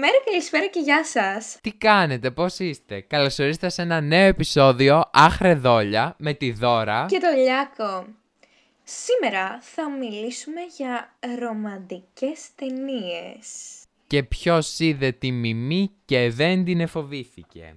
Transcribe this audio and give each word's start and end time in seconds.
Καλημέρα, 0.00 0.24
καλησπέρα 0.24 0.66
και 0.66 0.80
γεια 0.80 1.04
σας. 1.04 1.58
Τι 1.60 1.72
κάνετε, 1.72 2.30
πώς 2.30 2.58
είστε; 2.58 3.00
Καλώς 3.00 3.38
ορίσατε 3.38 3.68
σε 3.68 3.82
ένα 3.82 4.00
νέο 4.00 4.26
επεισόδιο 4.26 5.10
Άχρε 5.12 5.54
Δόλια 5.54 6.14
με 6.18 6.34
τη 6.34 6.52
Δώρα. 6.52 7.06
Και 7.08 7.18
το 7.18 7.26
Λιάκο. 7.36 8.06
Σήμερα 8.84 9.58
θα 9.60 9.90
μιλήσουμε 9.90 10.60
για 10.76 11.14
ρομαντικές 11.38 12.54
ταινίες. 12.54 13.46
Και 14.06 14.22
ποιος 14.22 14.78
είδε 14.78 15.12
τη 15.12 15.30
μιμή 15.30 15.90
και 16.04 16.30
δεν 16.30 16.64
την 16.64 16.80
εφοβήθηκε. 16.80 17.76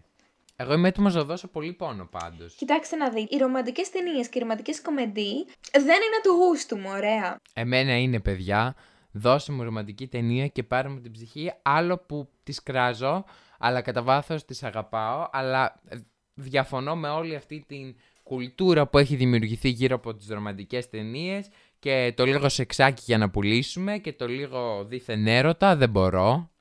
Εγώ 0.55 0.73
είμαι 0.73 0.87
έτοιμος 0.87 1.15
να 1.15 1.23
δώσω 1.23 1.47
πολύ 1.47 1.73
πόνο 1.73 2.07
πάντως. 2.11 2.55
Κοιτάξτε 2.55 2.95
να 2.95 3.09
δείτε, 3.09 3.35
οι 3.35 3.37
ρομαντικές 3.37 3.89
ταινίες 3.89 4.27
και 4.27 4.37
οι 4.37 4.41
ρομαντικές 4.41 4.81
κομμεντί 4.81 5.45
δεν 5.71 5.83
είναι 5.83 6.21
του 6.23 6.31
γούστου 6.31 6.77
μου, 6.77 6.89
ωραία. 6.91 7.39
Εμένα 7.53 7.97
είναι 7.97 8.19
παιδιά, 8.19 8.75
δώσε 9.11 9.51
μου 9.51 9.63
ρομαντική 9.63 10.07
ταινία 10.07 10.47
και 10.47 10.63
πάρε 10.63 10.89
μου 10.89 11.01
την 11.01 11.11
ψυχή, 11.11 11.53
άλλο 11.61 11.97
που 11.97 12.29
τις 12.43 12.63
κράζω, 12.63 13.23
αλλά 13.59 13.81
κατά 13.81 14.01
βάθος 14.01 14.45
τις 14.45 14.63
αγαπάω, 14.63 15.27
αλλά 15.31 15.81
ε, 15.87 15.97
διαφωνώ 16.33 16.95
με 16.95 17.09
όλη 17.09 17.35
αυτή 17.35 17.63
την 17.67 17.95
κουλτούρα 18.23 18.87
που 18.87 18.97
έχει 18.97 19.15
δημιουργηθεί 19.15 19.69
γύρω 19.69 19.95
από 19.95 20.15
τις 20.15 20.27
ρομαντικές 20.27 20.89
ταινίες 20.89 21.49
και 21.79 22.13
το 22.15 22.25
λίγο 22.25 22.49
σεξάκι 22.49 23.03
για 23.05 23.17
να 23.17 23.29
πουλήσουμε 23.29 23.97
και 23.97 24.13
το 24.13 24.27
λίγο 24.27 24.85
δίθεν 24.85 25.27
έρωτα, 25.27 25.75
δεν 25.75 25.89
μπορώ. 25.89 26.51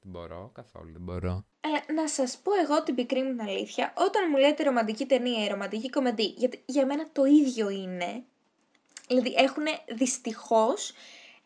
Δεν 0.00 0.12
μπορώ, 0.12 0.50
καθόλου 0.54 0.92
δεν 0.92 1.02
μπορώ. 1.02 1.44
Ε, 1.60 1.92
να 1.92 2.08
σας 2.08 2.38
πω 2.42 2.50
εγώ 2.64 2.82
την 2.82 2.94
πικρή 2.94 3.22
μου 3.22 3.30
την 3.30 3.40
αλήθεια, 3.40 3.92
όταν 3.96 4.22
μου 4.30 4.36
λέτε 4.36 4.62
ρομαντική 4.62 5.06
ταινία 5.06 5.44
ή 5.44 5.48
ρομαντική 5.48 5.90
κομμεντή, 5.90 6.34
γιατί 6.36 6.62
για 6.66 6.86
μένα 6.86 7.08
το 7.12 7.24
ίδιο 7.24 7.70
είναι, 7.70 8.22
δηλαδή 9.08 9.34
έχουν 9.36 9.64
δυστυχώς 9.96 10.92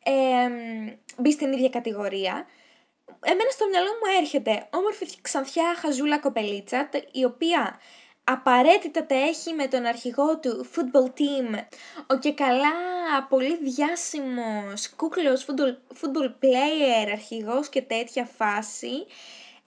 ε, 0.09 0.97
μπει 1.17 1.33
στην 1.33 1.53
ίδια 1.53 1.69
κατηγορία. 1.69 2.47
Εμένα 3.21 3.51
στο 3.51 3.67
μυαλό 3.69 3.87
μου 3.89 4.21
έρχεται 4.21 4.69
όμορφη 4.73 5.07
ξανθιά 5.23 5.75
χαζούλα 5.77 6.19
κοπελίτσα, 6.19 6.89
η 7.13 7.25
οποία 7.25 7.81
απαραίτητα 8.25 9.07
τα 9.07 9.15
έχει 9.15 9.53
με 9.53 9.67
τον 9.67 9.85
αρχηγό 9.85 10.39
του 10.39 10.67
football 10.75 11.09
team, 11.21 11.59
ο 12.07 12.19
και 12.19 12.33
καλά 12.33 12.73
πολύ 13.29 13.57
διάσημος 13.57 14.95
κούκλος 14.97 15.47
football, 15.47 15.77
football 16.01 16.45
player, 16.45 17.11
αρχηγός 17.13 17.69
και 17.69 17.83
τέτοια 17.83 18.25
φάση, 18.25 19.07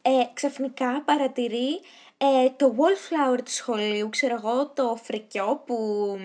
ε, 0.02 0.12
ξαφνικά 0.34 1.02
παρατηρεί 1.06 1.82
ε, 2.18 2.50
το 2.58 2.76
wallflower 2.78 3.38
του 3.46 3.52
σχολείου, 3.52 4.10
ξέρω 4.10 4.36
εγώ, 4.36 4.68
το 4.68 5.00
φρικιό 5.04 5.64
που 5.66 6.18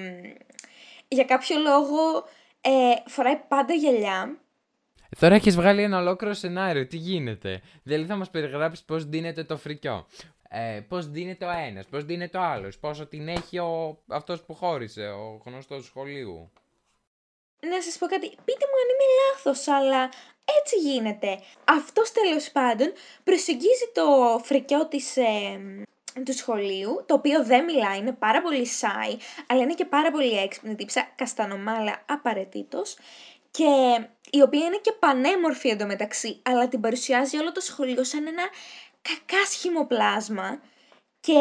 για 1.08 1.24
κάποιο 1.24 1.58
λόγο 1.58 2.24
ε, 2.66 3.10
φοράει 3.10 3.36
πάντα 3.48 3.74
γυαλιά. 3.74 4.38
Τώρα 5.18 5.34
έχεις 5.34 5.56
βγάλει 5.56 5.82
ένα 5.82 5.98
ολόκληρο 5.98 6.34
σενάριο. 6.34 6.86
Τι 6.86 6.96
γίνεται; 6.96 7.60
Δηλαδή 7.82 8.06
θα 8.06 8.16
μας 8.16 8.30
περιγράψεις 8.30 8.84
πώς 8.84 9.04
δίνεται 9.04 9.44
το 9.44 9.56
φρικιό. 9.56 10.06
Ε, 10.48 10.80
πώς 10.88 11.10
δίνεται 11.10 11.44
ο 11.44 11.50
ένας, 11.50 11.86
πώς 11.86 12.04
δίνεται 12.04 12.38
ο 12.38 12.42
άλλος, 12.42 12.78
πόσο 12.78 13.06
την 13.06 13.28
έχει 13.28 13.58
ο... 13.58 14.02
αυτός 14.08 14.42
που 14.42 14.54
χώρισε, 14.54 15.06
ο 15.06 15.42
γνωστός 15.44 15.84
σχολείου. 15.84 16.50
Να 17.60 17.82
σας 17.82 17.98
πω 17.98 18.06
κάτι, 18.06 18.28
πείτε 18.28 18.64
μου 18.66 18.76
αν 18.82 18.88
είμαι 18.92 19.08
λάθος, 19.22 19.68
αλλά 19.68 20.10
έτσι 20.60 20.76
γίνεται. 20.78 21.40
Αυτός 21.64 22.12
τέλος 22.12 22.50
πάντων 22.50 22.92
προσεγγίζει 23.24 23.90
το 23.92 24.04
φρικιό 24.42 24.86
της 24.88 25.16
ε, 25.16 25.60
του 26.24 26.32
σχολείου, 26.32 27.04
το 27.06 27.14
οποίο 27.14 27.44
δεν 27.44 27.64
μιλάει, 27.64 27.98
είναι 27.98 28.12
πάρα 28.12 28.42
πολύ 28.42 28.66
σάι, 28.66 29.16
αλλά 29.46 29.62
είναι 29.62 29.74
και 29.74 29.84
πάρα 29.84 30.10
πολύ 30.10 30.38
έξυπνη 30.38 30.74
τύψα, 30.74 31.08
καστανομάλα 31.16 32.02
απαραίτητος. 32.06 32.96
Και 33.50 34.00
η 34.30 34.42
οποία 34.42 34.66
είναι 34.66 34.78
και 34.82 34.92
πανέμορφη 34.92 35.68
εντωμεταξύ, 35.68 36.40
αλλά 36.42 36.68
την 36.68 36.80
παρουσιάζει 36.80 37.36
όλο 37.36 37.52
το 37.52 37.60
σχολείο 37.60 38.04
σαν 38.04 38.26
ένα 38.26 38.42
κακάσχημο 39.02 39.86
πλάσμα. 39.86 40.60
Και 41.20 41.34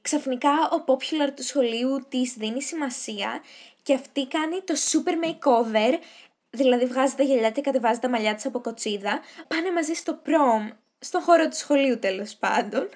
ξαφνικά 0.00 0.50
ο 0.50 0.84
popular 0.86 1.30
του 1.36 1.42
σχολείου 1.42 2.06
της 2.08 2.32
δίνει 2.32 2.62
σημασία 2.62 3.42
και 3.82 3.94
αυτή 3.94 4.26
κάνει 4.26 4.60
το 4.60 4.74
super 4.92 5.24
makeover, 5.24 5.98
δηλαδή 6.50 6.84
βγάζει 6.84 7.14
τα 7.14 7.22
γυαλιά 7.22 7.50
και 7.50 7.60
κατεβάζει 7.60 7.98
τα 7.98 8.08
μαλλιά 8.08 8.34
της 8.34 8.46
από 8.46 8.60
κοτσίδα, 8.60 9.20
πάνε 9.48 9.72
μαζί 9.72 9.92
στο 9.92 10.22
prom, 10.26 10.76
στον 10.98 11.20
χώρο 11.20 11.48
του 11.48 11.56
σχολείου 11.56 11.98
τέλος 11.98 12.34
πάντων. 12.34 12.88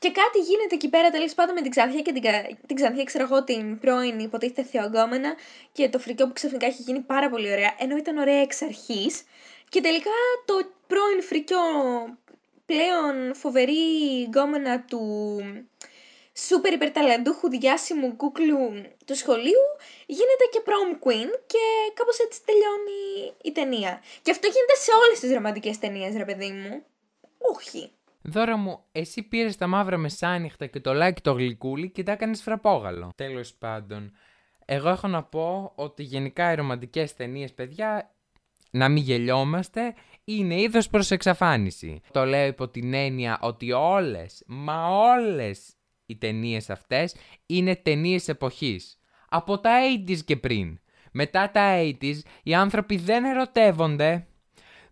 Και 0.00 0.10
κάτι 0.10 0.38
γίνεται 0.38 0.74
εκεί 0.74 0.88
πέρα 0.88 1.10
τέλος 1.10 1.34
πάντων 1.34 1.54
με 1.54 1.60
την 1.60 1.70
Ξανθιά 1.70 2.00
και 2.00 2.12
την, 2.12 2.22
την 2.66 2.76
Ξανθιά, 2.76 3.04
ξέρω 3.04 3.24
εγώ, 3.24 3.44
την 3.44 3.78
πρώην 3.78 4.18
υποτίθεται 4.18 4.62
θεογκόμενα 4.62 5.34
και 5.72 5.88
το 5.88 5.98
φρικιό 5.98 6.26
που 6.26 6.32
ξαφνικά 6.32 6.66
έχει 6.66 6.82
γίνει 6.82 7.00
πάρα 7.00 7.30
πολύ 7.30 7.52
ωραία, 7.52 7.74
ενώ 7.78 7.96
ήταν 7.96 8.16
ωραία 8.16 8.40
εξ 8.40 8.62
αρχής. 8.62 9.22
Και 9.68 9.80
τελικά 9.80 10.10
το 10.44 10.54
πρώην 10.86 11.22
φρικιό 11.22 11.58
πλέον 12.66 13.34
φοβερή 13.34 14.22
γκόμενα 14.26 14.84
του 14.84 15.00
σούπερ 16.36 16.72
υπερταλαντούχου 16.72 17.48
διάσημου 17.48 18.16
κούκλου 18.16 18.82
του 19.06 19.16
σχολείου 19.16 19.64
γίνεται 20.06 20.44
και 20.50 20.62
prom 20.64 21.06
queen 21.06 21.30
και 21.46 21.62
κάπως 21.94 22.18
έτσι 22.18 22.40
τελειώνει 22.44 23.34
η 23.42 23.52
ταινία. 23.52 24.02
Και 24.22 24.30
αυτό 24.30 24.46
γίνεται 24.46 24.74
σε 24.74 24.90
όλες 25.04 25.20
τις 25.20 25.32
ρομαντικές 25.32 25.78
ταινίες 25.78 26.16
ρε 26.16 26.24
παιδί 26.24 26.50
μου. 26.50 26.84
Όχι. 27.38 27.92
Δώρα 28.22 28.56
μου, 28.56 28.84
εσύ 28.92 29.22
πήρες 29.22 29.56
τα 29.56 29.66
μαύρα 29.66 29.96
μεσάνυχτα 29.96 30.66
και 30.66 30.80
το 30.80 30.92
λάκι 30.92 31.20
το 31.22 31.32
γλυκούλι 31.32 31.90
και 31.90 32.02
τα 32.02 32.12
έκανες 32.12 32.42
φραπόγαλο. 32.42 33.12
Τέλος 33.14 33.54
πάντων, 33.54 34.12
εγώ 34.64 34.88
έχω 34.88 35.08
να 35.08 35.22
πω 35.22 35.72
ότι 35.74 36.02
γενικά 36.02 36.52
οι 36.52 36.54
ρομαντικές 36.54 37.14
ταινίες, 37.14 37.54
παιδιά, 37.54 38.14
να 38.70 38.88
μην 38.88 39.02
γελιόμαστε, 39.02 39.94
είναι 40.24 40.60
είδος 40.60 40.88
προς 40.88 41.10
εξαφάνιση. 41.10 42.00
Το 42.12 42.24
λέω 42.24 42.46
υπό 42.46 42.68
την 42.68 42.94
έννοια 42.94 43.38
ότι 43.42 43.72
όλες, 43.72 44.42
μα 44.46 44.88
όλες 44.88 45.74
οι 46.06 46.16
ταινίες 46.16 46.70
αυτές 46.70 47.16
είναι 47.46 47.76
ταινίες 47.76 48.28
εποχής. 48.28 48.98
Από 49.28 49.58
τα 49.58 49.78
80s 50.08 50.24
και 50.24 50.36
πριν. 50.36 50.80
Μετά 51.12 51.50
τα 51.50 51.76
80s 51.80 52.18
οι 52.42 52.54
άνθρωποι 52.54 52.96
δεν 52.96 53.24
ερωτεύονται. 53.24 54.26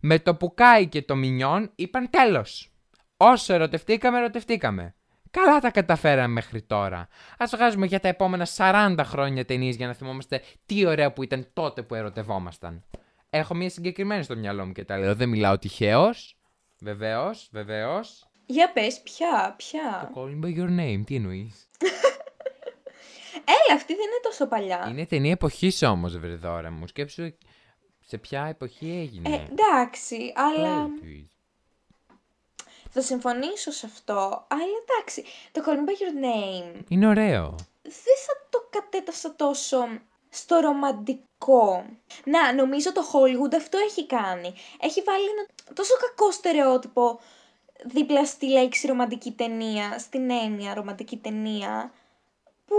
Με 0.01 0.19
το 0.19 0.35
που 0.35 0.55
κάει 0.55 0.87
και 0.89 1.03
το 1.03 1.17
μινιόν 1.17 1.71
είπαν 1.75 2.11
τέλος. 2.11 2.73
Όσο 3.21 3.55
ερωτευτήκαμε, 3.55 4.19
ερωτευτήκαμε. 4.19 4.95
Καλά 5.31 5.59
τα 5.59 5.71
καταφέραμε 5.71 6.33
μέχρι 6.33 6.63
τώρα. 6.63 6.99
Α 7.37 7.47
βγάζουμε 7.51 7.87
για 7.87 8.01
τα 8.01 8.09
επόμενα 8.09 8.47
40 8.57 8.97
χρόνια 9.05 9.45
ταινίες 9.45 9.77
για 9.77 9.87
να 9.87 9.93
θυμόμαστε 9.93 10.43
τι 10.67 10.87
ωραία 10.87 11.13
που 11.13 11.23
ήταν 11.23 11.47
τότε 11.53 11.83
που 11.83 11.95
ερωτευόμασταν. 11.95 12.85
Έχω 13.31 13.55
μια 13.55 13.71
συγκεκριμένη 13.71 14.23
στο 14.23 14.37
μυαλό 14.37 14.67
μου 14.67 14.73
και 14.73 14.85
τα 14.85 14.99
λέω. 14.99 15.15
Δεν 15.15 15.29
μιλάω 15.29 15.59
τυχαίως. 15.59 16.39
Βεβαίως, 16.81 17.49
βεβαίως. 17.53 18.29
Για 18.47 18.73
πες, 18.73 19.01
ποια, 19.03 19.55
ποια; 19.57 20.11
Το 20.15 20.21
Call 20.21 20.29
me 20.29 20.47
by 20.47 20.59
your 20.59 20.79
name, 20.81 21.03
τι 21.07 21.15
εννοείς; 21.15 21.69
Έλα, 23.57 23.77
αυτή 23.77 23.95
δεν 23.95 24.05
είναι 24.05 24.21
τόσο 24.23 24.47
παλιά. 24.47 24.87
Είναι 24.91 25.07
ταινία 25.07 25.31
εποχής 25.31 25.83
όμως, 25.83 26.19
βρεδόρα 26.19 26.71
μου. 26.71 26.87
Σκέψου 26.87 27.35
σε 28.07 28.19
ποια 28.19 28.47
εποχή 28.47 28.91
έγινε. 28.91 29.35
Ε, 29.35 29.47
εντάξει, 29.51 30.33
αλλά. 30.35 30.89
Θα 32.91 33.01
συμφωνήσω 33.01 33.71
σε 33.71 33.87
αυτό, 33.87 34.47
αλλά 34.49 34.63
εντάξει, 34.83 35.25
το 35.53 35.63
Call 35.67 35.71
Me 35.71 35.89
By 35.89 35.95
Your 36.03 36.25
Name... 36.25 36.81
Είναι 36.89 37.07
ωραίο. 37.09 37.55
Δεν 37.83 38.19
θα 38.27 38.47
το 38.51 38.67
κατέτασα 38.71 39.35
τόσο 39.35 39.79
στο 40.29 40.57
ρομαντικό. 40.57 41.85
Να, 42.25 42.55
νομίζω 42.55 42.93
το 42.93 43.03
Hollywood 43.13 43.55
αυτό 43.55 43.79
έχει 43.79 44.07
κάνει. 44.07 44.55
Έχει 44.81 45.03
βάλει 45.03 45.25
ένα 45.25 45.75
τόσο 45.75 45.95
κακό 46.01 46.31
στερεότυπο 46.31 47.21
δίπλα 47.85 48.25
στη 48.25 48.49
λέξη 48.49 48.87
ρομαντική 48.87 49.31
ταινία, 49.31 49.99
στην 49.99 50.31
έννοια 50.31 50.75
ρομαντική 50.75 51.17
ταινία, 51.17 51.93
που 52.67 52.77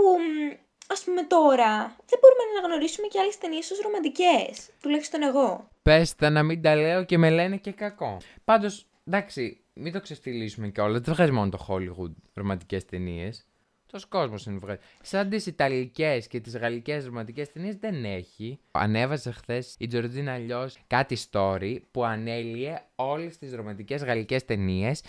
ας 0.86 1.02
πούμε 1.04 1.22
τώρα 1.22 1.96
δεν 2.06 2.18
μπορούμε 2.20 2.42
να 2.52 2.58
αναγνωρίσουμε 2.58 3.06
και 3.06 3.18
άλλες 3.18 3.38
ταινίες 3.38 3.70
ως 3.70 3.78
ρομαντικές, 3.78 4.70
τουλάχιστον 4.80 5.22
εγώ. 5.22 5.68
Πες 5.82 6.14
τα 6.14 6.30
να 6.30 6.42
μην 6.42 6.62
τα 6.62 6.74
λέω 6.76 7.04
και 7.04 7.18
με 7.18 7.30
λένε 7.30 7.56
και 7.56 7.72
κακό. 7.72 8.16
Πάντως, 8.44 8.86
εντάξει, 9.06 9.59
μην 9.72 9.92
το 9.92 10.00
ξεφτυλίσουμε 10.00 10.68
κιόλας. 10.68 11.00
Δεν 11.00 11.14
βγάζει 11.14 11.32
μόνο 11.32 11.50
το 11.50 11.66
Hollywood 11.68 12.12
ρομαντικές 12.34 12.84
ταινίες. 12.84 13.44
Τόσος 13.86 14.08
κόσμος 14.08 14.46
είναι 14.46 14.58
βγάζει. 14.58 14.78
Σαν 15.02 15.28
τις 15.28 15.46
Ιταλικές 15.46 16.26
και 16.26 16.40
τις 16.40 16.56
Γαλλικές 16.56 17.04
ρομαντικές 17.04 17.52
ταινίες 17.52 17.76
δεν 17.76 18.04
έχει. 18.04 18.58
Ανέβασε 18.70 19.30
χθες 19.30 19.74
η 19.78 19.86
Τζορτζίνα 19.86 20.32
αλλιώ 20.32 20.70
κάτι 20.86 21.16
story 21.30 21.78
που 21.90 22.04
ανέλυε 22.04 22.82
όλες 22.94 23.38
τις 23.38 23.54
ρομαντικές 23.54 24.04
γαλλικές 24.04 24.44
ταινίες. 24.44 25.02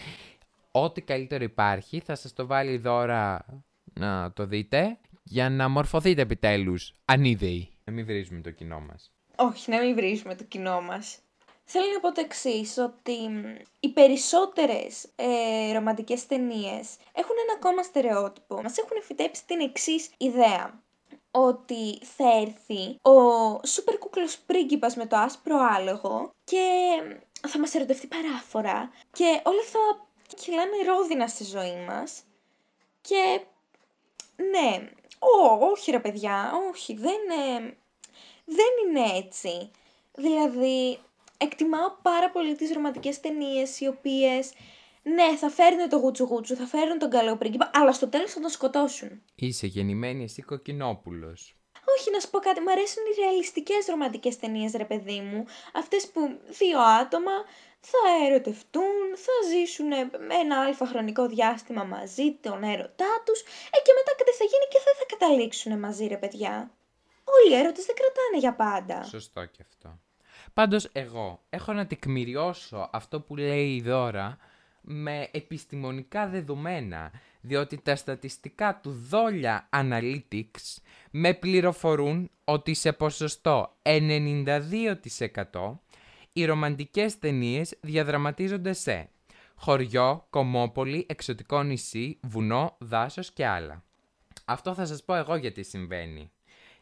Ό,τι 0.72 1.02
καλύτερο 1.02 1.44
υπάρχει 1.44 2.00
θα 2.00 2.16
σας 2.16 2.34
το 2.34 2.46
βάλει 2.46 2.78
δώρα 2.78 3.46
να 3.94 4.34
το 4.34 4.46
δείτε 4.46 4.98
για 5.24 5.50
να 5.50 5.68
μορφωθείτε 5.68 6.22
επιτέλους 6.22 6.94
ανίδεοι. 7.06 7.69
Να 7.84 7.94
μην 7.94 8.06
βρίζουμε 8.06 8.42
το 8.42 8.52
κοινό 8.52 8.80
μας. 8.80 9.12
Όχι, 9.36 9.72
να 9.72 9.81
μην 9.81 9.96
βρίζουμε 9.96 10.36
το 10.36 10.44
κοινό 10.44 10.81
μας. 10.81 11.19
Θέλω 11.63 11.86
να 11.94 12.00
πω 12.00 12.12
το 12.12 12.22
εξής, 12.22 12.78
ότι 12.78 13.30
οι 13.80 13.90
περισσότερες 13.90 15.08
ε, 15.16 15.74
ρομαντικές 15.74 16.28
ταινίες 16.28 16.96
έχουν 17.13 17.36
ένα 17.44 17.54
ακόμα 17.56 17.84
στερεότυπο. 17.84 18.62
Μας 18.62 18.78
έχουν 18.78 19.02
φυτέψει 19.02 19.46
την 19.46 19.60
εξής 19.60 20.10
ιδέα 20.18 20.81
ότι 21.31 22.00
θα 22.04 22.31
έρθει 22.42 22.98
ο 23.02 23.13
σούπερ 23.66 23.98
κούκλος 23.98 24.38
πρίγκιπας 24.38 24.96
με 24.96 25.06
το 25.06 25.18
άσπρο 25.18 25.58
άλογο 25.75 26.30
και 26.44 26.66
θα 27.48 27.60
μας 27.60 27.75
ερωτευτεί 27.75 28.08
παράφορα 28.08 28.92
και 29.12 29.42
όλα 29.44 29.63
θα 29.63 30.08
κυλάνε 30.36 30.84
ρόδινα 30.86 31.28
στη 31.28 31.44
ζωή 31.44 31.86
μας 31.88 32.24
και 33.02 33.42
ναι, 34.36 34.90
Ω, 35.24 35.66
όχι 35.72 35.92
ρε 35.92 36.00
παιδιά, 36.00 36.52
όχι, 36.69 36.94
δεν, 36.94 37.13
είναι, 37.13 37.78
δεν 38.46 38.68
είναι 38.86 39.18
έτσι. 39.18 39.72
Δηλαδή, 40.16 41.00
εκτιμάω 41.41 41.89
πάρα 42.01 42.29
πολύ 42.31 42.55
τις 42.55 42.73
ρομαντικές 42.73 43.19
ταινίες 43.19 43.79
οι 43.79 43.88
οποίες, 43.88 44.53
ναι, 45.03 45.35
θα 45.38 45.49
φέρουν 45.49 45.89
το 45.89 45.97
γούτσου 45.97 46.23
γούτσου, 46.23 46.55
θα 46.55 46.65
φέρουν 46.65 46.97
τον 46.97 47.09
καλό 47.09 47.38
πρίγκιπα, 47.38 47.71
αλλά 47.73 47.91
στο 47.91 48.07
τέλος 48.07 48.31
θα 48.31 48.39
τον 48.39 48.49
σκοτώσουν. 48.49 49.21
Είσαι 49.35 49.67
γεννημένη 49.67 50.23
εσύ 50.23 50.41
κοκκινόπουλος. 50.41 51.55
Όχι, 51.97 52.11
να 52.11 52.19
σου 52.19 52.29
πω 52.29 52.39
κάτι, 52.39 52.59
μου 52.61 52.71
αρέσουν 52.71 53.03
οι 53.05 53.21
ρεαλιστικές 53.21 53.85
ρομαντικές 53.85 54.38
ταινίες, 54.38 54.71
ρε 54.73 54.85
παιδί 54.85 55.19
μου. 55.19 55.45
Αυτές 55.73 56.07
που 56.11 56.21
δύο 56.59 56.79
άτομα 56.79 57.31
θα 57.79 58.25
ερωτευτούν, 58.25 58.95
θα 59.25 59.35
ζήσουν 59.49 59.88
με 60.27 60.35
ένα 60.43 60.59
αλφα 60.59 60.85
χρονικό 60.85 61.27
διάστημα 61.27 61.83
μαζί, 61.83 62.31
τον 62.31 62.63
έρωτά 62.63 63.11
τους, 63.25 63.39
ε, 63.75 63.77
και 63.85 63.93
μετά 63.97 64.11
κάτι 64.17 64.31
θα 64.39 64.45
γίνει 64.51 64.67
και 64.71 64.79
δεν 64.85 64.95
θα 64.99 65.05
καταλήξουν 65.13 65.79
μαζί, 65.79 66.05
ρε 66.07 66.17
παιδιά. 66.17 66.71
Όλοι 67.23 67.53
οι 67.53 67.57
έρωτες 67.57 67.85
δεν 67.85 67.95
κρατάνε 67.95 68.38
για 68.38 68.53
πάντα. 68.55 69.03
Σωστό 69.03 69.45
και 69.45 69.63
αυτό. 69.69 69.99
Πάντως 70.53 70.89
εγώ 70.92 71.42
έχω 71.50 71.74
να 71.74 71.88
τεκμηριώσω 71.88 72.89
αυτό 72.92 73.21
που 73.21 73.36
λέει 73.36 73.75
η 73.75 73.81
Δώρα 73.81 74.38
με 74.81 75.30
επιστημονικά 75.31 76.27
δεδομένα, 76.27 77.12
διότι 77.42 77.77
τα 77.77 77.95
στατιστικά 77.95 78.80
του 78.83 78.92
Δόλια 79.09 79.69
Analytics 79.74 80.77
με 81.12 81.33
πληροφορούν 81.33 82.30
ότι 82.44 82.74
σε 82.74 82.92
ποσοστό 82.94 83.75
92% 83.81 85.77
οι 86.33 86.45
ρομαντικές 86.45 87.19
ταινίες 87.19 87.77
διαδραματίζονται 87.81 88.74
σε 88.74 89.09
χωριό, 89.56 90.25
κομμόπολη, 90.30 91.06
εξωτικό 91.09 91.63
νησί, 91.63 92.19
βουνό, 92.21 92.75
δάσος 92.80 93.31
και 93.31 93.45
άλλα. 93.45 93.83
Αυτό 94.45 94.74
θα 94.74 94.86
σας 94.86 95.03
πω 95.03 95.15
εγώ 95.15 95.36
γιατί 95.36 95.63
συμβαίνει. 95.63 96.31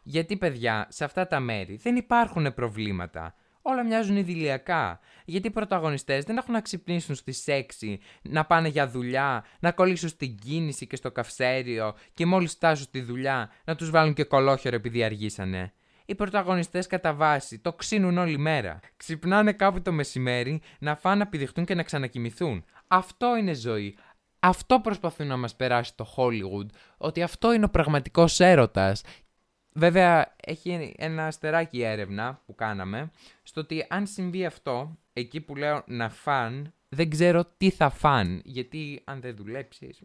Γιατί 0.04 0.38
παιδιά, 0.38 0.88
σε 0.90 1.04
αυτά 1.04 1.28
τα 1.28 1.40
μέρη 1.40 1.76
δεν 1.76 1.96
υπάρχουν 1.96 2.54
προβλήματα. 2.54 3.36
Όλα 3.62 3.84
μοιάζουν 3.84 4.18
ιδηλιακά. 4.18 5.00
Γιατί 5.26 5.48
οι 5.48 5.52
πρωταγωνιστές 5.52 6.24
δεν 6.24 6.38
έχουν 6.38 6.54
να 6.54 6.62
ξυπνήσουν 6.62 7.16
στις 7.16 7.44
6, 7.48 7.98
να 8.22 8.46
πάνε 8.46 8.68
για 8.68 8.90
δουλειά, 8.90 9.46
να 9.60 9.72
κολλήσουν 9.72 10.10
στην 10.10 10.38
κίνηση 10.38 10.88
και 10.88 10.96
στο 10.96 11.12
καυσέριο 11.12 11.96
και 12.14 12.26
μόλις 12.26 12.52
φτάσουν 12.52 12.86
στη 12.86 13.02
δουλειά 13.02 13.52
να 13.64 13.76
τους 13.76 13.90
βάλουν 13.90 14.14
και 14.14 14.24
κολόχερο 14.24 14.76
επειδή 14.76 15.04
αργήσανε 15.04 15.74
οι 16.10 16.16
πρωταγωνιστές 16.16 16.88
κατά 16.88 17.14
βάση 17.14 17.60
το 17.60 17.74
ξύνουν 17.74 18.18
όλη 18.18 18.38
μέρα. 18.38 18.80
Ξυπνάνε 18.98 19.52
κάπου 19.52 19.82
το 19.82 19.92
μεσημέρι 19.92 20.62
να 20.80 20.96
φάνε 20.96 21.16
να 21.16 21.28
πηδηχτούν 21.28 21.66
και 21.66 21.76
να 21.76 21.84
ξανακοιμηθούν. 21.84 22.66
Αυτό 22.88 23.36
είναι 23.38 23.54
ζωή. 23.54 23.98
Αυτό 24.40 24.80
προσπαθούν 24.80 25.28
να 25.28 25.38
μας 25.38 25.56
περάσει 25.56 25.96
το 25.96 26.14
Hollywood, 26.16 26.66
ότι 26.98 27.22
αυτό 27.22 27.54
είναι 27.54 27.66
ο 27.66 27.70
πραγματικός 27.70 28.40
έρωτας. 28.40 29.02
Βέβαια, 29.80 30.36
έχει 30.46 30.94
ένα 30.98 31.26
αστεράκι 31.26 31.82
έρευνα 31.82 32.42
που 32.46 32.56
κάναμε, 32.56 33.12
στο 33.44 33.62
ότι 33.62 33.86
αν 33.90 34.08
συμβεί 34.08 34.46
αυτό, 34.46 34.98
εκεί 35.14 35.42
που 35.42 35.56
λέω 35.56 35.84
να 35.86 36.10
φαν, 36.10 36.74
δεν 36.90 37.10
ξέρω 37.10 37.46
τι 37.58 37.70
θα 37.70 37.90
φαν, 37.90 38.42
γιατί 38.46 39.02
αν 39.04 39.22
δεν 39.22 39.36
δουλέψεις... 39.36 40.02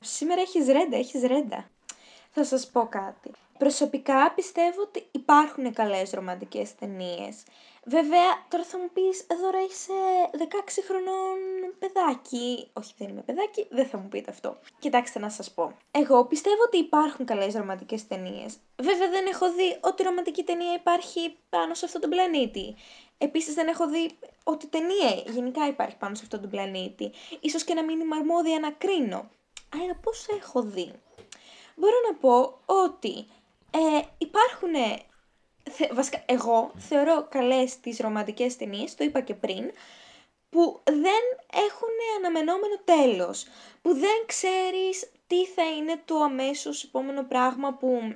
Σήμερα 0.00 0.40
έχεις 0.40 0.66
ρέντα, 0.66 0.96
έχεις 0.96 1.22
ρέντα. 1.22 1.70
Θα 2.30 2.44
σας 2.44 2.70
πω 2.70 2.86
κάτι. 2.90 3.30
Προσωπικά 3.58 4.32
πιστεύω 4.34 4.82
ότι 4.82 5.02
υπάρχουν 5.10 5.72
καλές 5.72 6.10
ρομαντικές 6.10 6.74
ταινίες. 6.74 7.42
Βέβαια, 7.84 8.46
τώρα 8.48 8.64
θα 8.64 8.78
μου 8.78 8.90
πεις, 8.92 9.26
εδώ 9.26 9.50
ρε 9.50 9.60
είσαι 9.60 9.92
16 10.38 10.82
χρονών 10.86 11.38
παιδάκι. 11.78 12.70
Όχι, 12.72 12.92
δεν 12.98 13.08
είμαι 13.08 13.22
παιδάκι, 13.22 13.66
δεν 13.70 13.86
θα 13.86 13.98
μου 13.98 14.08
πείτε 14.08 14.30
αυτό. 14.30 14.58
Κοιτάξτε 14.78 15.18
να 15.18 15.28
σας 15.30 15.50
πω. 15.50 15.76
Εγώ 15.90 16.24
πιστεύω 16.24 16.62
ότι 16.66 16.76
υπάρχουν 16.78 17.26
καλές 17.26 17.54
ρομαντικές 17.54 18.06
ταινίες. 18.06 18.56
Βέβαια, 18.82 19.08
δεν 19.10 19.26
έχω 19.26 19.52
δει 19.52 19.78
ότι 19.80 20.02
ρομαντική 20.02 20.42
ταινία 20.42 20.74
υπάρχει 20.74 21.36
πάνω 21.48 21.74
σε 21.74 21.84
αυτόν 21.84 22.00
τον 22.00 22.10
πλανήτη. 22.10 22.74
Επίσης 23.18 23.54
δεν 23.54 23.68
έχω 23.68 23.88
δει 23.88 24.10
ότι 24.44 24.66
ταινία 24.66 25.22
γενικά 25.26 25.66
υπάρχει 25.66 25.96
πάνω 25.96 26.14
σε 26.14 26.22
αυτόν 26.24 26.40
τον 26.40 26.50
πλανήτη. 26.50 27.12
Ίσως 27.40 27.64
και 27.64 27.74
να 27.74 27.84
μην 27.84 28.00
είμαι 28.00 28.16
αρμόδια 28.16 28.58
να 28.58 28.70
κρίνω. 28.70 29.30
Αλλά 29.82 29.94
πώς 30.02 30.26
έχω 30.28 30.62
δει; 30.62 30.92
Μπορώ 31.74 31.96
να 32.10 32.14
πω 32.16 32.58
ότι 32.66 33.26
ε, 33.70 34.00
υπάρχουν, 34.18 34.74
βασικά 35.92 36.22
εγώ 36.26 36.72
θεωρώ 36.76 37.26
καλές 37.30 37.80
τις 37.80 37.98
ρομαντικές 37.98 38.56
ταινίες, 38.56 38.94
το 38.94 39.04
είπα 39.04 39.20
και 39.20 39.34
πριν, 39.34 39.70
που 40.50 40.80
δεν 40.84 41.22
έχουν 41.52 41.94
αναμενόμενο 42.18 42.78
τέλος, 42.84 43.46
που 43.82 43.94
δεν 43.94 44.24
ξέρεις 44.26 45.10
τι 45.26 45.46
θα 45.46 45.62
είναι 45.76 46.02
το 46.04 46.16
αμέσως 46.16 46.84
επόμενο 46.84 47.24
πράγμα 47.24 47.74
που 47.74 48.14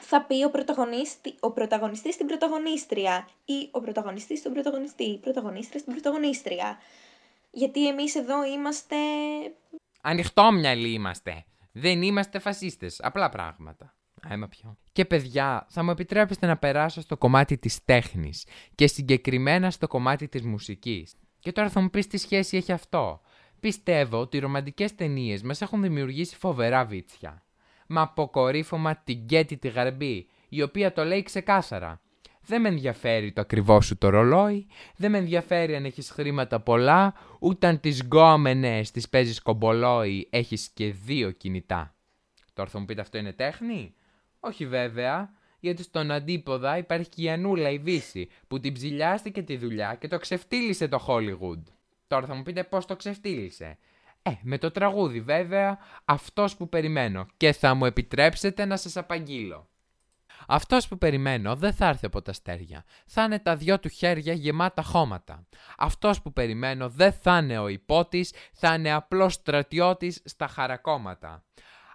θα 0.00 0.22
πει 0.22 0.44
ο, 0.44 0.50
πρωταγωνίστη, 0.50 1.34
ο 1.40 1.52
πρωταγωνιστής 1.52 2.14
στην 2.14 2.26
πρωταγωνίστρια 2.26 3.28
ή 3.44 3.68
ο 3.70 3.80
πρωταγωνιστής 3.80 4.38
στον 4.38 4.52
πρωταγωνιστή, 4.52 5.04
η 5.04 5.18
πρωταγωνίστρια 5.18 5.80
στην 5.80 5.92
πρωταγωνίστρια. 5.92 6.78
Γιατί 7.50 7.88
εμείς 7.88 8.14
εδώ 8.14 8.44
είμαστε... 8.44 8.96
Ανοιχτόμυαλοι 10.00 10.92
είμαστε. 10.92 11.44
Δεν 11.72 12.02
είμαστε 12.02 12.38
φασίστες. 12.38 13.00
Απλά 13.02 13.28
πράγματα. 13.28 13.95
Άμα 14.28 14.48
πιο. 14.48 14.76
Και 14.92 15.04
παιδιά, 15.04 15.66
θα 15.68 15.82
μου 15.82 15.90
επιτρέπετε 15.90 16.46
να 16.46 16.56
περάσω 16.56 17.00
στο 17.00 17.16
κομμάτι 17.16 17.58
της 17.58 17.84
τέχνης 17.84 18.46
και 18.74 18.86
συγκεκριμένα 18.86 19.70
στο 19.70 19.86
κομμάτι 19.86 20.28
της 20.28 20.42
μουσικής. 20.42 21.14
Και 21.40 21.52
τώρα 21.52 21.68
θα 21.68 21.80
μου 21.80 21.90
πεις 21.90 22.06
τι 22.06 22.16
σχέση 22.16 22.56
έχει 22.56 22.72
αυτό. 22.72 23.20
Πιστεύω 23.60 24.20
ότι 24.20 24.36
οι 24.36 24.40
ρομαντικές 24.40 24.94
ταινίες 24.94 25.42
μας 25.42 25.62
έχουν 25.62 25.82
δημιουργήσει 25.82 26.36
φοβερά 26.36 26.84
βίτσια. 26.84 27.42
Μα 27.86 28.00
αποκορύφωμα 28.00 28.96
την 28.96 29.18
Γκέτη 29.18 29.56
τη 29.56 29.68
Γαρμπή, 29.68 30.28
η 30.48 30.62
οποία 30.62 30.92
το 30.92 31.04
λέει 31.04 31.22
ξεκάθαρα. 31.22 32.00
Δεν 32.48 32.60
με 32.60 32.68
ενδιαφέρει 32.68 33.32
το 33.32 33.40
ακριβό 33.40 33.80
σου 33.80 33.98
το 33.98 34.08
ρολόι, 34.08 34.66
δεν 34.96 35.10
με 35.10 35.18
ενδιαφέρει 35.18 35.76
αν 35.76 35.84
έχεις 35.84 36.10
χρήματα 36.10 36.60
πολλά, 36.60 37.14
ούτε 37.40 37.66
αν 37.66 37.80
τις 37.80 38.00
γκόμενες 38.00 38.90
τις 38.90 39.08
παίζεις 39.08 39.42
κομπολόι, 39.42 40.28
έχεις 40.30 40.68
και 40.74 40.92
δύο 40.92 41.30
κινητά. 41.30 41.94
Τώρα 42.52 42.70
θα 42.70 42.78
μου 42.78 42.84
πείτε 42.84 43.00
αυτό 43.00 43.18
είναι 43.18 43.32
τέχνη; 43.32 43.94
Όχι 44.46 44.66
βέβαια, 44.66 45.30
γιατί 45.60 45.82
στον 45.82 46.10
αντίποδα 46.10 46.78
υπάρχει 46.78 47.08
και 47.08 47.22
η 47.22 47.30
Ανούλα 47.30 47.70
η 47.70 47.78
Βύση, 47.78 48.28
που 48.48 48.60
την 48.60 48.72
ψηλιάστηκε 48.72 49.42
τη 49.42 49.56
δουλειά 49.56 49.94
και 49.94 50.08
το 50.08 50.18
ξεφτύλισε 50.18 50.88
το 50.88 51.04
Hollywood. 51.08 51.62
Τώρα 52.06 52.26
θα 52.26 52.34
μου 52.34 52.42
πείτε 52.42 52.64
πώς 52.64 52.86
το 52.86 52.96
ξεφτύλισε. 52.96 53.78
Ε, 54.22 54.30
με 54.42 54.58
το 54.58 54.70
τραγούδι 54.70 55.20
βέβαια, 55.20 55.78
αυτός 56.04 56.56
που 56.56 56.68
περιμένω 56.68 57.26
και 57.36 57.52
θα 57.52 57.74
μου 57.74 57.84
επιτρέψετε 57.84 58.64
να 58.64 58.76
σας 58.76 58.96
απαγγείλω. 58.96 59.68
Αυτός 60.48 60.88
που 60.88 60.98
περιμένω 60.98 61.56
δεν 61.56 61.72
θα 61.72 61.86
έρθει 61.86 62.06
από 62.06 62.22
τα 62.22 62.30
αστέρια. 62.30 62.84
Θα 63.06 63.22
είναι 63.22 63.38
τα 63.38 63.56
δυο 63.56 63.80
του 63.80 63.88
χέρια 63.88 64.32
γεμάτα 64.32 64.82
χώματα. 64.82 65.46
Αυτός 65.78 66.22
που 66.22 66.32
περιμένω 66.32 66.88
δεν 66.88 67.12
θα 67.12 67.38
είναι 67.38 67.58
ο 67.58 67.68
υπότης, 67.68 68.32
θα 68.52 68.74
είναι 68.74 68.92
απλός 68.92 69.32
στρατιώτης 69.32 70.22
στα 70.24 70.46
χαρακόμματα. 70.46 71.44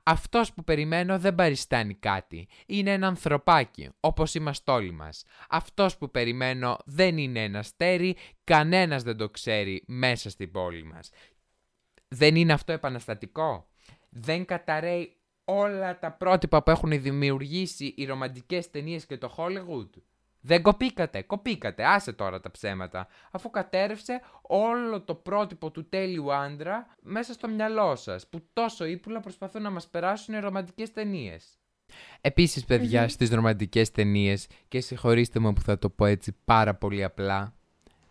Αυτός 0.04 0.54
που 0.54 0.64
περιμένω 0.64 1.20
δεν 1.20 1.36
παριστάνει 1.36 1.94
κάτι. 1.94 2.48
Είναι 2.66 2.92
ένα 2.92 3.08
ανθρωπάκι, 3.08 3.90
όπως 4.00 4.36
είμαστε 4.36 4.72
όλοι 4.72 4.92
μας. 4.92 5.24
Αυτός 5.50 5.98
που 5.98 6.12
περιμένω 6.12 6.78
δεν 6.86 7.18
είναι 7.18 7.44
ένα 7.44 7.60
αστέρι, 7.60 8.16
κανένας 8.44 9.04
δεν 9.04 9.18
το 9.18 9.30
ξέρει 9.30 9.84
μέσα 9.88 10.30
στην 10.30 10.52
πόλη 10.52 10.84
μας. 10.84 11.10
Δεν 12.08 12.36
είναι 12.36 12.54
αυτό 12.54 12.72
επαναστατικό; 12.72 13.68
Δεν 14.10 14.46
καταραίει 14.46 15.16
όλα 15.46 16.00
τα 16.00 16.12
πρότυπα 16.12 16.64
που 16.64 16.72
έχουν 16.72 17.02
δημιουργήσει 17.02 17.94
οι 17.98 18.06
ρομαντικές 18.06 18.70
ταινίες 18.70 19.06
και 19.06 19.18
το 19.18 19.36
Hollywood; 19.38 19.90
Δεν 20.42 20.62
κοπήκατε, 20.62 21.22
κοπήκατε, 21.22 21.86
άσε 21.86 22.14
τώρα 22.14 22.40
τα 22.40 22.52
ψέματα, 22.52 23.08
αφού 23.32 23.50
κατέρευσε 23.50 24.22
όλο 24.42 25.02
το 25.02 25.16
πρότυπο 25.16 25.72
του 25.72 25.90
τέλειου 25.90 26.34
άντρα 26.34 26.96
μέσα 27.02 27.34
στο 27.34 27.48
μυαλό 27.48 27.96
σας, 27.96 28.28
που 28.28 28.48
τόσο 28.54 28.86
ύπουλα 28.86 29.20
προσπαθούν 29.20 29.62
να 29.62 29.70
μας 29.70 29.88
περάσουν 29.88 30.34
οι 30.34 30.40
ρομαντικές 30.40 30.92
ταινίες. 30.92 31.46
Επίσης, 32.22 32.66
παιδιά, 32.66 33.08
στις 33.08 33.30
ρομαντικές 33.30 33.92
ταινίες 33.92 34.48
και 34.68 34.82
συγχωρήστε 34.82 35.40
μου 35.40 35.54
που 35.54 35.62
θα 35.62 35.78
το 35.78 35.90
πω 35.90 36.06
έτσι 36.06 36.36
πάρα 36.46 36.76
πολύ 36.76 37.04
απλά, 37.04 37.56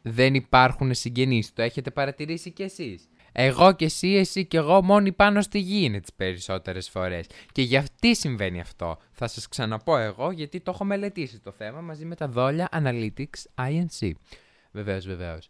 δεν 0.03 0.35
υπάρχουν 0.35 0.95
συγγενείς, 0.95 1.53
το 1.53 1.63
έχετε 1.63 1.91
παρατηρήσει 1.91 2.51
κι 2.51 2.63
εσείς. 2.63 3.09
Εγώ 3.33 3.73
και 3.73 3.85
εσύ, 3.85 4.09
εσύ 4.09 4.47
και 4.47 4.57
εγώ 4.57 4.83
μόνοι 4.83 5.13
πάνω 5.13 5.43
στη 5.43 5.59
γη 5.59 5.81
είναι 5.85 6.01
τις 6.01 6.13
περισσότερες 6.13 6.89
φορές. 6.89 7.27
Και 7.53 7.63
γιατί 7.63 8.17
συμβαίνει 8.17 8.61
αυτό. 8.61 8.99
Θα 9.13 9.27
σας 9.27 9.49
ξαναπώ 9.49 9.97
εγώ 9.97 10.31
γιατί 10.31 10.61
το 10.61 10.71
έχω 10.71 10.85
μελετήσει 10.85 11.41
το 11.41 11.53
θέμα 11.53 11.81
μαζί 11.81 12.05
με 12.05 12.15
τα 12.15 12.29
δόλια 12.29 12.69
Analytics 12.73 13.65
INC. 13.69 14.11
Βεβαίως, 14.73 15.07
βεβαίως. 15.07 15.49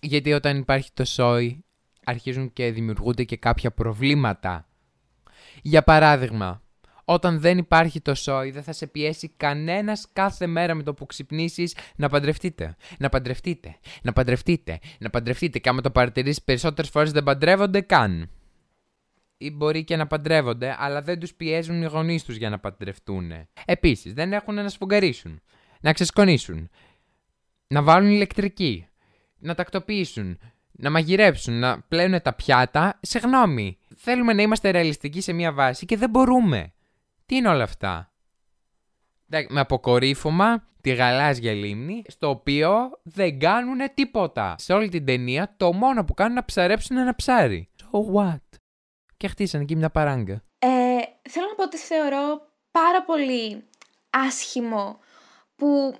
γιατί 0.00 0.32
όταν 0.32 0.58
υπάρχει 0.58 0.90
το 0.94 1.04
σόι 1.04 1.64
αρχίζουν 2.04 2.52
και 2.52 2.70
δημιουργούνται 2.70 3.24
και 3.24 3.36
κάποια 3.36 3.70
προβλήματα. 3.70 4.68
Για 5.62 5.82
παράδειγμα, 5.82 6.62
Όταν 7.04 7.40
δεν 7.40 7.58
υπάρχει 7.58 8.00
το 8.00 8.14
σόι, 8.14 8.50
δεν 8.50 8.62
θα 8.62 8.72
σε 8.72 8.86
πιέσει 8.86 9.32
κανένας 9.36 10.06
κάθε 10.12 10.46
μέρα 10.46 10.74
με 10.74 10.82
το 10.82 10.94
που 10.94 11.06
ξυπνήσεις 11.06 11.76
να 11.96 12.08
παντρευτείτε. 12.08 12.76
Να 12.98 13.08
παντρευτείτε. 13.08 13.76
Να 14.02 14.12
παντρευτείτε. 14.12 14.78
Να 14.98 15.10
παντρευτείτε. 15.10 15.58
Και 15.58 15.68
άμα 15.68 15.80
το 15.80 15.90
παρατηρήσεις 15.90 16.42
περισσότερες 16.42 16.90
φορές 16.90 17.12
δεν 17.12 17.24
παντρεύονται 17.24 17.80
καν. 17.80 18.30
Ή 19.36 19.50
μπορεί 19.50 19.84
και 19.84 19.96
να 19.96 20.06
παντρεύονται, 20.06 20.76
αλλά 20.78 21.02
δεν 21.02 21.18
τους 21.18 21.34
πιέζουν 21.34 21.82
οι 21.82 21.86
γονείς 21.86 22.24
τους 22.24 22.36
για 22.36 22.50
να 22.50 22.58
παντρευτούν. 22.58 23.32
Επίσης, 23.64 24.12
δεν 24.12 24.32
έχουν 24.32 24.54
να 24.54 24.68
σφουγγαρίσουν. 24.68 25.40
Να 25.80 25.92
ξεσκονίσουν. 25.92 26.70
Να 27.66 27.82
βάλουν 27.82 28.10
ηλεκτρική. 28.10 28.86
Να 29.38 29.54
τακτοποιήσουν 29.54 30.38
να 30.76 30.90
μαγειρέψουν, 30.90 31.58
να 31.58 31.80
πλένουν 31.80 32.22
τα 32.22 32.32
πιάτα. 32.32 32.98
Συγγνώμη, 33.02 33.78
θέλουμε 33.96 34.32
να 34.32 34.42
είμαστε 34.42 34.70
ρεαλιστικοί 34.70 35.20
σε 35.20 35.32
μια 35.32 35.52
βάση 35.52 35.86
και 35.86 35.96
δεν 35.96 36.10
μπορούμε. 36.10 36.72
Τι 37.26 37.36
είναι 37.36 37.48
όλα 37.48 37.62
αυτά; 37.62 38.12
Με 39.48 39.60
αποκορύφωμα 39.60 40.68
τη 40.80 40.94
γαλάζια 40.94 41.52
λίμνη, 41.52 42.02
στο 42.06 42.28
οποίο 42.28 43.00
δεν 43.02 43.38
κάνουν 43.38 43.78
τίποτα. 43.94 44.54
Σε 44.58 44.72
όλη 44.72 44.88
την 44.88 45.04
ταινία 45.04 45.54
το 45.56 45.72
μόνο 45.72 46.04
που 46.04 46.14
κάνουν 46.14 46.32
είναι 46.32 46.40
να 46.40 46.46
ψαρέψουν 46.46 46.96
ένα 46.96 47.14
ψάρι. 47.14 47.70
So 47.82 47.98
what? 48.14 48.58
Και 49.16 49.28
χτίσανε 49.28 49.62
εκεί 49.62 49.76
μια 49.76 49.90
παράγκα. 49.90 50.44
Ε, 50.58 50.68
θέλω 51.30 51.46
να 51.48 51.54
πω 51.56 51.62
ότι 51.62 51.76
θεωρώ 51.76 52.40
πάρα 52.70 53.04
πολύ 53.04 53.64
άσχημο 54.10 54.98
που 55.56 55.94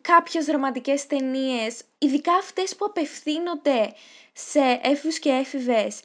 κάποιες 0.00 0.46
ρομαντικές 0.46 1.06
ταινίες, 1.06 1.84
ειδικά 1.98 2.32
αυτές 2.34 2.76
που 2.76 2.84
απευθύνονται 2.84 3.92
σε 4.32 4.80
έφηβους 4.82 5.18
και 5.18 5.30
έφηβες, 5.30 6.02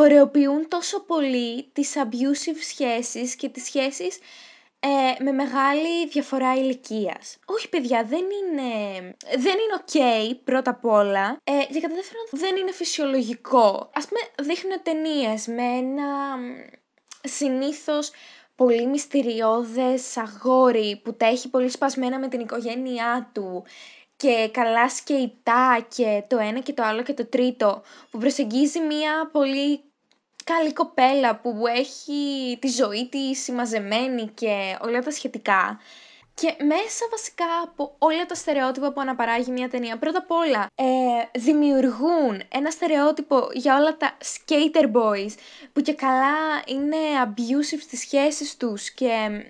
ωρεοποιούν 0.00 0.68
τόσο 0.68 1.00
πολύ 1.00 1.68
τις 1.72 1.94
abusive 1.96 2.60
σχέσεις 2.68 3.34
και 3.34 3.48
τις 3.48 3.64
σχέσεις 3.64 4.18
ε, 4.80 5.22
με 5.24 5.32
μεγάλη 5.32 6.08
διαφορά 6.08 6.54
ηλικίας. 6.54 7.38
Όχι 7.44 7.68
παιδιά, 7.68 8.04
δεν 8.04 8.20
είναι, 8.20 8.72
δεν 9.36 9.54
είναι 9.58 9.82
ok 9.84 10.36
πρώτα 10.44 10.70
απ' 10.70 10.84
όλα. 10.84 11.40
Ε, 11.44 11.52
για 11.68 11.80
κατά 11.80 11.94
δεύτερον 11.94 12.26
δεν 12.30 12.56
είναι 12.56 12.72
φυσιολογικό. 12.72 13.90
Ας 13.94 14.06
πούμε 14.06 14.20
δείχνουν 14.48 14.82
ταινίες 14.82 15.46
με 15.46 15.62
ένα 15.62 16.36
συνήθως 17.22 18.10
πολύ 18.56 18.86
μυστηριώδες 18.86 20.16
αγόρι 20.16 21.00
που 21.04 21.14
τα 21.14 21.26
έχει 21.26 21.48
πολύ 21.48 21.70
σπασμένα 21.70 22.18
με 22.18 22.28
την 22.28 22.40
οικογένειά 22.40 23.30
του 23.34 23.64
και 24.16 24.50
καλά 24.52 24.88
σκεϊτά 24.88 25.86
και 25.96 26.24
το 26.28 26.38
ένα 26.38 26.60
και 26.60 26.72
το 26.72 26.82
άλλο 26.82 27.02
και 27.02 27.14
το 27.14 27.26
τρίτο 27.26 27.82
που 28.10 28.18
προσεγγίζει 28.18 28.80
μια 28.80 29.30
πολύ 29.32 29.80
καλή 30.54 30.72
κοπέλα 30.72 31.36
που 31.36 31.62
έχει 31.76 32.58
τη 32.60 32.68
ζωή 32.68 33.08
της 33.10 33.42
συμμαζεμένη 33.42 34.30
και 34.34 34.76
όλα 34.80 35.00
τα 35.00 35.10
σχετικά 35.10 35.78
και 36.34 36.64
μέσα 36.64 37.04
βασικά 37.10 37.44
από 37.64 37.94
όλα 37.98 38.26
τα 38.26 38.34
στερεότυπα 38.34 38.92
που 38.92 39.00
αναπαράγει 39.00 39.50
μια 39.50 39.68
ταινία, 39.68 39.98
πρώτα 39.98 40.18
απ' 40.18 40.30
όλα 40.30 40.66
ε, 40.74 40.84
δημιουργούν 41.38 42.42
ένα 42.48 42.70
στερεότυπο 42.70 43.48
για 43.52 43.76
όλα 43.76 43.96
τα 43.96 44.16
skater 44.18 44.84
boys 44.92 45.30
που 45.72 45.80
και 45.80 45.94
καλά 45.94 46.62
είναι 46.66 46.96
abusive 47.24 47.80
στις 47.80 48.00
σχέσεις 48.00 48.56
τους 48.56 48.90
και 48.90 49.44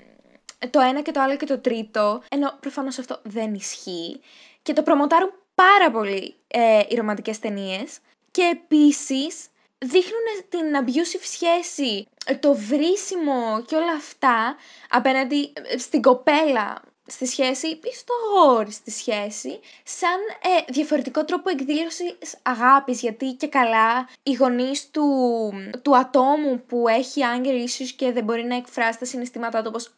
το 0.70 0.80
ένα 0.80 1.02
και 1.02 1.10
το 1.10 1.20
άλλο 1.20 1.36
και 1.36 1.46
το 1.46 1.58
τρίτο, 1.58 2.22
ενώ 2.30 2.56
προφανώς 2.60 2.98
αυτό 2.98 3.20
δεν 3.22 3.54
ισχύει 3.54 4.20
και 4.62 4.72
το 4.72 4.82
προμοτάρουν 4.82 5.32
πάρα 5.54 5.90
πολύ 5.90 6.34
ε, 6.46 6.80
οι 6.88 6.94
ρομαντικές 6.94 7.38
ταινίες. 7.38 7.98
και 8.30 8.42
επίσης 8.52 9.46
δείχνουν 9.84 10.26
την 10.48 10.84
abusive 10.84 11.22
σχέση, 11.22 12.08
το 12.40 12.54
βρίσιμο 12.54 13.62
και 13.66 13.76
όλα 13.76 13.92
αυτά 13.92 14.56
απέναντι 14.88 15.52
ε, 15.54 15.78
στην 15.78 16.02
κοπέλα 16.02 16.82
στη 17.06 17.26
σχέση 17.26 17.66
ή 17.66 17.94
στο 17.94 18.14
αγόρι 18.24 18.72
στη 18.72 18.90
σχέση 18.90 19.60
σαν 19.82 20.18
ε, 20.42 20.72
διαφορετικό 20.72 21.24
τρόπο 21.24 21.50
εκδήλωσης 21.50 22.38
αγάπης 22.42 23.00
γιατί 23.00 23.32
και 23.32 23.48
καλά 23.48 24.08
οι 24.22 24.32
γονείς 24.32 24.90
του, 24.90 25.04
του 25.82 25.96
ατόμου 25.96 26.62
που 26.66 26.88
έχει 26.88 27.20
anger 27.36 27.52
issues 27.52 27.88
και 27.96 28.12
δεν 28.12 28.24
μπορεί 28.24 28.44
να 28.44 28.56
εκφράσει 28.56 28.98
τα 28.98 29.04
συναισθήματά 29.04 29.62
του 29.62 29.66
όπως 29.68 29.92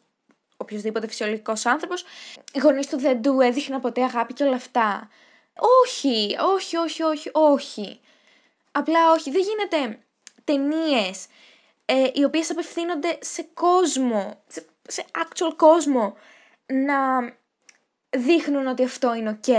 οποιοδήποτε 0.57 1.07
φυσιολογικός 1.07 1.65
άνθρωπος 1.65 2.05
οι 2.53 2.59
γονείς 2.59 2.87
του 2.87 2.99
δεν 2.99 3.21
του 3.21 3.39
έδειχναν 3.39 3.81
ποτέ 3.81 4.03
αγάπη 4.03 4.33
και 4.33 4.43
όλα 4.43 4.55
αυτά. 4.55 5.09
Όχι, 5.83 6.35
όχι, 6.55 6.77
όχι, 6.77 7.03
όχι, 7.03 7.29
όχι. 7.33 7.99
Απλά 8.75 9.11
όχι, 9.11 9.31
δεν 9.31 9.41
γίνεται 9.41 9.99
ταινίες 10.43 11.27
ε, 11.85 12.09
οι 12.13 12.23
οποίες 12.23 12.51
απευθύνονται 12.51 13.17
σε 13.21 13.47
κόσμο, 13.53 14.43
σε, 14.47 14.65
σε 14.87 15.05
actual 15.13 15.53
κόσμο, 15.55 16.15
να 16.65 16.95
δείχνουν 18.09 18.67
ότι 18.67 18.83
αυτό 18.83 19.13
είναι 19.15 19.39
ok. 19.41 19.51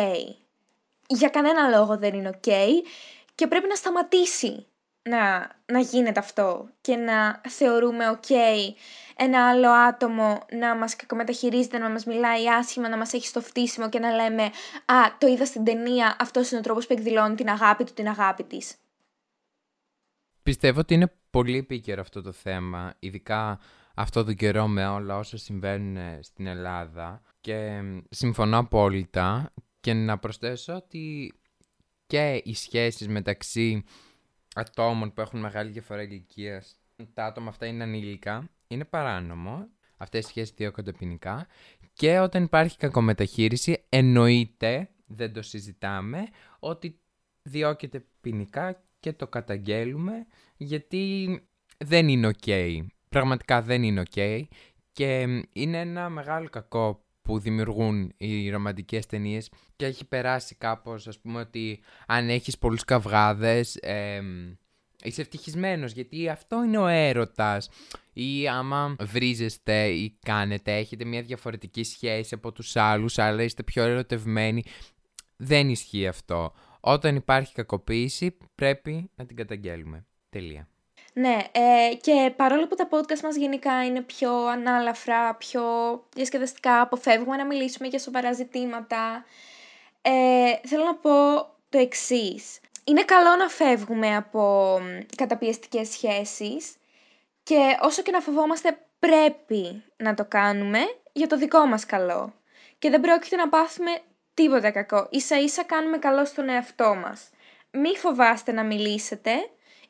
Για 1.06 1.28
κανένα 1.28 1.68
λόγο 1.68 1.98
δεν 1.98 2.14
είναι 2.14 2.40
ok 2.42 2.50
και 3.34 3.46
πρέπει 3.46 3.68
να 3.68 3.74
σταματήσει 3.74 4.66
να, 5.02 5.50
να 5.66 5.78
γίνεται 5.78 6.20
αυτό 6.20 6.68
και 6.80 6.96
να 6.96 7.40
θεωρούμε 7.48 8.20
ok 8.20 8.34
ένα 9.16 9.48
άλλο 9.48 9.70
άτομο 9.70 10.38
να 10.50 10.74
μας 10.76 10.96
κακομεταχειρίζεται, 10.96 11.78
να 11.78 11.88
μας 11.88 12.04
μιλάει 12.04 12.48
άσχημα, 12.48 12.88
να 12.88 12.96
μας 12.96 13.12
έχει 13.12 13.26
στο 13.26 13.40
φτύσιμο 13.40 13.88
και 13.88 13.98
να 13.98 14.10
λέμε 14.10 14.42
«Α, 14.84 14.94
το 15.18 15.26
είδα 15.26 15.44
στην 15.44 15.64
ταινία, 15.64 16.16
αυτός 16.20 16.50
είναι 16.50 16.60
ο 16.60 16.62
τρόπος 16.62 16.86
που 16.86 16.92
εκδηλώνει 16.92 17.34
την 17.34 17.48
αγάπη 17.48 17.84
του, 17.84 17.92
την 17.92 18.08
αγάπη 18.08 18.44
της». 18.44 18.74
Πιστεύω 20.44 20.80
ότι 20.80 20.94
είναι 20.94 21.12
πολύ 21.30 21.58
επίκαιρο 21.58 22.00
αυτό 22.00 22.22
το 22.22 22.32
θέμα, 22.32 22.94
ειδικά 22.98 23.60
αυτό 23.94 24.24
το 24.24 24.32
καιρό 24.32 24.66
με 24.66 24.86
όλα 24.86 25.16
όσα 25.18 25.36
συμβαίνουν 25.36 26.22
στην 26.22 26.46
Ελλάδα. 26.46 27.22
Και 27.40 27.82
συμφωνώ 28.10 28.58
απόλυτα. 28.58 29.52
Και 29.80 29.92
να 29.92 30.18
προσθέσω 30.18 30.74
ότι 30.74 31.34
και 32.06 32.42
οι 32.44 32.54
σχέσεις 32.54 33.08
μεταξύ 33.08 33.84
ατόμων 34.54 35.12
που 35.12 35.20
έχουν 35.20 35.40
μεγάλη 35.40 35.70
διαφορά 35.70 36.02
ηλικίας, 36.02 36.76
τα 37.14 37.24
άτομα 37.24 37.48
αυτά 37.48 37.66
είναι 37.66 37.82
ανήλικα, 37.82 38.50
είναι 38.66 38.84
παράνομο. 38.84 39.68
Αυτές 39.96 40.24
οι 40.24 40.28
σχέσεις 40.28 40.54
διώκονται 40.54 40.92
ποινικά. 40.92 41.46
Και 41.92 42.18
όταν 42.18 42.42
υπάρχει 42.42 42.76
κακομεταχείριση 42.76 43.84
εννοείται, 43.88 44.90
δεν 45.06 45.32
το 45.32 45.42
συζητάμε, 45.42 46.26
ότι 46.58 47.00
διώκεται 47.42 48.06
ποινικά 48.20 48.84
και 49.04 49.12
το 49.12 49.26
καταγγέλουμε 49.26 50.26
γιατί 50.56 51.40
δεν 51.78 52.08
είναι 52.08 52.30
ok. 52.40 52.80
Πραγματικά 53.08 53.62
δεν 53.62 53.82
είναι 53.82 54.02
ok 54.10 54.42
και 54.92 55.20
είναι 55.52 55.80
ένα 55.80 56.08
μεγάλο 56.08 56.48
κακό 56.48 57.04
που 57.22 57.38
δημιουργούν 57.38 58.12
οι 58.16 58.50
ρομαντικές 58.50 59.06
ταινίες 59.06 59.50
και 59.76 59.84
έχει 59.86 60.04
περάσει 60.04 60.54
κάπως 60.54 61.06
ας 61.06 61.18
πούμε 61.20 61.40
ότι 61.40 61.80
αν 62.06 62.28
έχεις 62.28 62.58
πολλούς 62.58 62.84
καυγάδες 62.84 63.76
ε, 63.76 64.22
είσαι 65.02 65.20
ευτυχισμένος 65.20 65.92
γιατί 65.92 66.28
αυτό 66.28 66.64
είναι 66.64 66.78
ο 66.78 66.86
έρωτας. 66.86 67.68
Ή 68.12 68.48
άμα 68.48 68.96
βρίζεστε 69.00 69.86
ή 69.86 70.18
κάνετε 70.22 70.76
έχετε 70.76 71.04
μια 71.04 71.22
διαφορετική 71.22 71.84
σχέση 71.84 72.34
από 72.34 72.52
τους 72.52 72.76
άλλους 72.76 73.18
αλλά 73.18 73.42
είστε 73.42 73.62
πιο 73.62 73.82
ερωτευμένοι. 73.82 74.62
Δεν 75.36 75.68
ισχύει 75.68 76.06
αυτό 76.06 76.52
όταν 76.86 77.16
υπάρχει 77.16 77.54
κακοποίηση 77.54 78.36
πρέπει 78.54 79.10
να 79.14 79.26
την 79.26 79.36
καταγγέλουμε. 79.36 80.06
Τελεία. 80.30 80.68
Ναι, 81.12 81.36
ε, 81.52 81.94
και 81.94 82.32
παρόλο 82.36 82.66
που 82.66 82.74
τα 82.74 82.88
podcast 82.90 83.20
μας 83.22 83.36
γενικά 83.36 83.84
είναι 83.84 84.00
πιο 84.00 84.46
ανάλαφρα, 84.46 85.34
πιο 85.34 85.62
διασκεδαστικά, 86.14 86.80
αποφεύγουμε 86.80 87.36
να 87.36 87.46
μιλήσουμε 87.46 87.88
για 87.88 87.98
σοβαρά 87.98 88.32
ζητήματα, 88.32 89.24
ε, 90.02 90.68
θέλω 90.68 90.84
να 90.84 90.94
πω 90.94 91.10
το 91.68 91.78
εξής. 91.78 92.60
Είναι 92.84 93.02
καλό 93.02 93.36
να 93.36 93.48
φεύγουμε 93.48 94.16
από 94.16 94.78
καταπιεστικές 95.16 95.88
σχέσεις 95.88 96.74
και 97.42 97.76
όσο 97.82 98.02
και 98.02 98.10
να 98.10 98.20
φοβόμαστε 98.20 98.78
πρέπει 98.98 99.82
να 99.96 100.14
το 100.14 100.24
κάνουμε 100.24 100.78
για 101.12 101.26
το 101.26 101.36
δικό 101.36 101.66
μας 101.66 101.86
καλό. 101.86 102.32
Και 102.78 102.90
δεν 102.90 103.00
πρόκειται 103.00 103.36
να 103.36 103.48
πάθουμε 103.48 103.90
τίποτα 104.34 104.70
κακό. 104.70 105.08
Ίσα 105.10 105.40
ίσα 105.40 105.64
κάνουμε 105.64 105.98
καλό 105.98 106.24
στον 106.24 106.48
εαυτό 106.48 106.94
μας. 106.94 107.30
Μη 107.70 107.96
φοβάστε 107.96 108.52
να 108.52 108.64
μιλήσετε. 108.64 109.30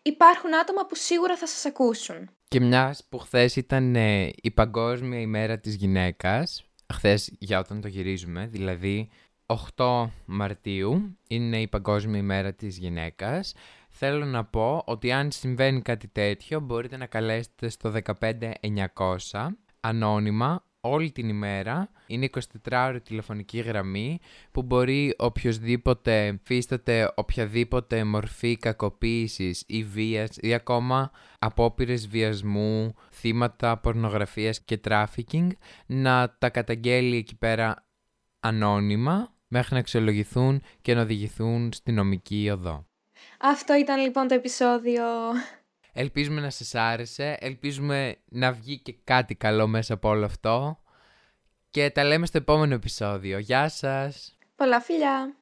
Υπάρχουν 0.03 0.55
άτομα 0.55 0.87
που 0.87 0.95
σίγουρα 0.95 1.37
θα 1.37 1.47
σας 1.47 1.65
ακούσουν. 1.65 2.31
Και 2.49 2.61
μιας 2.61 3.05
που 3.09 3.19
χθες 3.19 3.57
ήταν 3.57 3.97
ε, 3.97 4.31
η 4.43 4.51
Παγκόσμια 4.51 5.21
ημέρα 5.21 5.59
της 5.59 5.75
γυναίκας, 5.75 6.65
χθες 6.93 7.33
για 7.39 7.59
όταν 7.59 7.81
το 7.81 7.89
γυρίζουμε, 7.89 8.47
δηλαδή 8.47 9.11
8 9.77 10.05
Μαρτίου 10.25 11.19
είναι 11.29 11.61
η 11.61 11.69
Παγκόσμια 11.69 12.19
ημέρα 12.19 12.53
της 12.53 12.79
γυναίκας, 12.79 13.55
θέλω 13.91 14.25
να 14.25 14.45
πω 14.45 14.83
ότι 14.87 15.13
αν 15.13 15.31
συμβαίνει 15.31 15.83
κάτι 15.83 16.09
τέτοιο 16.09 16.61
μπορείτε 16.61 16.97
να 16.97 17.07
καλέσετε 17.07 17.69
στο 17.69 17.93
15900 18.21 19.49
ανώνυμα 19.81 20.65
όλη 20.85 21.11
την 21.13 21.29
ημέρα. 21.29 21.91
Είναι 22.07 22.29
24 22.65 22.97
τηλεφωνική 23.05 23.59
γραμμή 23.59 24.19
που 24.53 24.63
μπορεί 24.63 25.15
οποιοδήποτε 25.19 26.41
υφίσταται 26.43 27.13
οποιαδήποτε 27.15 28.05
μορφή 28.05 28.57
κακοποίησης 28.57 29.65
ή 29.67 29.85
βίας 29.85 30.37
ή 30.41 30.55
ακόμα 30.55 31.11
απόπειρες 31.39 32.09
βιασμού, 32.09 32.95
θύματα 33.13 33.79
πορνογραφίας 33.79 34.61
και 34.61 34.77
τράφικινγκ 34.77 35.51
να 35.87 36.37
τα 36.39 36.51
καταγγέλλει 36.51 37.17
εκεί 37.17 37.37
πέρα 37.37 37.87
ανώνυμα 38.41 39.35
μέχρι 39.49 39.75
να 39.75 39.81
αξιολογηθούν 39.81 40.63
και 40.83 40.95
να 40.95 41.01
οδηγηθούν 41.01 41.73
στη 41.73 41.93
νομική 41.93 42.51
οδό. 42.53 42.87
Αυτό 43.41 43.75
ήταν 43.75 44.01
λοιπόν 44.01 44.29
το 44.29 44.35
επεισόδιο. 44.35 45.03
Ελπίζουμε 45.97 46.41
να 46.41 46.51
σας 46.51 46.75
άρεσε, 46.75 47.37
ελπίζουμε 47.41 48.17
να 48.29 48.53
βγει 48.53 48.79
και 48.79 48.95
κάτι 49.05 49.35
καλό 49.35 49.67
μέσα 49.67 49.95
από 49.95 50.09
όλο 50.09 50.25
αυτό 50.25 50.79
και 51.71 51.91
τα 51.91 52.05
λέμε 52.05 52.27
στο 52.27 52.39
επόμενο 52.39 52.75
επεισόδιο. 52.75 53.39
Γεια 53.39 53.69
σας! 53.69 54.37
Πολλά 54.57 54.81
φιλιά! 54.81 55.33